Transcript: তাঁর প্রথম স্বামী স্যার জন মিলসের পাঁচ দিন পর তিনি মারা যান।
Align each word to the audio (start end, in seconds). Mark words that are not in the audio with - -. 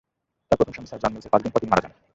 তাঁর 0.49 0.57
প্রথম 0.59 0.71
স্বামী 0.73 0.87
স্যার 0.89 0.99
জন 1.01 1.11
মিলসের 1.13 1.31
পাঁচ 1.33 1.41
দিন 1.43 1.51
পর 1.53 1.59
তিনি 1.61 1.71
মারা 1.73 1.81
যান। 1.83 1.93